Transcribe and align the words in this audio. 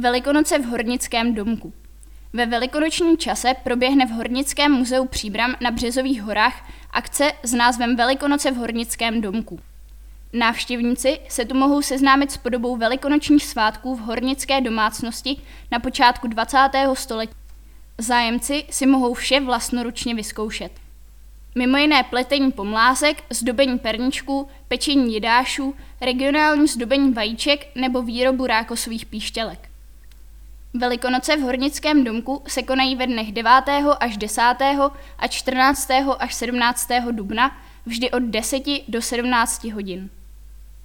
Velikonoce 0.00 0.58
v 0.58 0.64
Hornickém 0.64 1.34
domku. 1.34 1.72
Ve 2.32 2.46
velikonočním 2.46 3.18
čase 3.18 3.54
proběhne 3.64 4.06
v 4.06 4.10
Hornickém 4.10 4.72
muzeu 4.72 5.04
Příbram 5.04 5.54
na 5.60 5.70
Březových 5.70 6.22
horách 6.22 6.70
akce 6.90 7.32
s 7.42 7.52
názvem 7.52 7.96
Velikonoce 7.96 8.50
v 8.50 8.56
Hornickém 8.56 9.20
domku. 9.20 9.60
Návštěvníci 10.32 11.18
se 11.28 11.44
tu 11.44 11.54
mohou 11.54 11.82
seznámit 11.82 12.32
s 12.32 12.36
podobou 12.36 12.76
velikonočních 12.76 13.44
svátků 13.44 13.94
v 13.94 14.00
hornické 14.00 14.60
domácnosti 14.60 15.36
na 15.70 15.78
počátku 15.78 16.28
20. 16.28 16.58
století. 16.94 17.34
Zájemci 17.98 18.64
si 18.70 18.86
mohou 18.86 19.14
vše 19.14 19.40
vlastnoručně 19.40 20.14
vyzkoušet. 20.14 20.72
Mimo 21.54 21.76
jiné 21.76 22.02
pletení 22.02 22.52
pomlázek, 22.52 23.24
zdobení 23.30 23.78
perničků, 23.78 24.48
pečení 24.68 25.14
jedášů, 25.14 25.74
regionální 26.00 26.66
zdobení 26.66 27.12
vajíček 27.12 27.66
nebo 27.74 28.02
výrobu 28.02 28.46
rákosových 28.46 29.06
píštělek. 29.06 29.68
Velikonoce 30.78 31.36
v 31.36 31.40
Hornickém 31.40 32.04
domku 32.04 32.42
se 32.46 32.62
konají 32.62 32.96
ve 32.96 33.06
dnech 33.06 33.32
9. 33.32 33.50
až 34.00 34.16
10. 34.16 34.42
a 35.18 35.28
14. 35.28 35.88
až 36.18 36.34
17. 36.34 36.88
dubna 37.10 37.56
vždy 37.86 38.10
od 38.10 38.22
10 38.22 38.62
do 38.88 39.02
17 39.02 39.64
hodin. 39.64 40.10